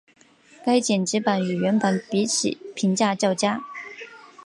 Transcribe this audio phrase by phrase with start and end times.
[0.65, 3.61] 该剪辑版与原版比起评价较佳。